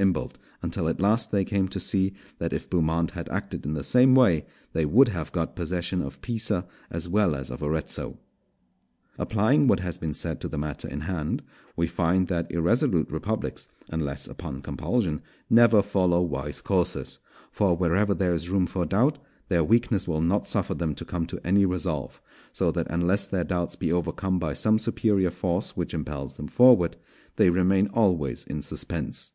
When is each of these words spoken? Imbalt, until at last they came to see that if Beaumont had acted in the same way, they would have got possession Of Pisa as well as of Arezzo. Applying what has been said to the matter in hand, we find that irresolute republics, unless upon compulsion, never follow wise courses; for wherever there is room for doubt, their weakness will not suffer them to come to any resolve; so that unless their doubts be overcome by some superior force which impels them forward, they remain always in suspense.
Imbalt, 0.00 0.34
until 0.62 0.86
at 0.86 1.00
last 1.00 1.32
they 1.32 1.44
came 1.44 1.66
to 1.66 1.80
see 1.80 2.14
that 2.38 2.52
if 2.52 2.70
Beaumont 2.70 3.10
had 3.10 3.28
acted 3.30 3.66
in 3.66 3.72
the 3.72 3.82
same 3.82 4.14
way, 4.14 4.46
they 4.72 4.86
would 4.86 5.08
have 5.08 5.32
got 5.32 5.56
possession 5.56 6.02
Of 6.02 6.22
Pisa 6.22 6.68
as 6.88 7.08
well 7.08 7.34
as 7.34 7.50
of 7.50 7.64
Arezzo. 7.64 8.16
Applying 9.18 9.66
what 9.66 9.80
has 9.80 9.98
been 9.98 10.14
said 10.14 10.40
to 10.40 10.48
the 10.48 10.56
matter 10.56 10.86
in 10.86 11.00
hand, 11.00 11.42
we 11.74 11.88
find 11.88 12.28
that 12.28 12.52
irresolute 12.52 13.10
republics, 13.10 13.66
unless 13.88 14.28
upon 14.28 14.62
compulsion, 14.62 15.20
never 15.50 15.82
follow 15.82 16.22
wise 16.22 16.60
courses; 16.60 17.18
for 17.50 17.76
wherever 17.76 18.14
there 18.14 18.34
is 18.34 18.48
room 18.48 18.68
for 18.68 18.86
doubt, 18.86 19.18
their 19.48 19.64
weakness 19.64 20.06
will 20.06 20.22
not 20.22 20.46
suffer 20.46 20.74
them 20.76 20.94
to 20.94 21.04
come 21.04 21.26
to 21.26 21.44
any 21.44 21.66
resolve; 21.66 22.22
so 22.52 22.70
that 22.70 22.86
unless 22.88 23.26
their 23.26 23.42
doubts 23.42 23.74
be 23.74 23.90
overcome 23.90 24.38
by 24.38 24.52
some 24.54 24.78
superior 24.78 25.32
force 25.32 25.76
which 25.76 25.92
impels 25.92 26.34
them 26.34 26.46
forward, 26.46 26.96
they 27.34 27.50
remain 27.50 27.88
always 27.88 28.44
in 28.44 28.62
suspense. 28.62 29.32